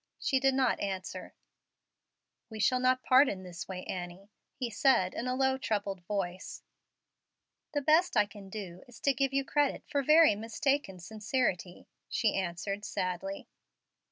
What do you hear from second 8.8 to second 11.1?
is to give you credit for very mistaken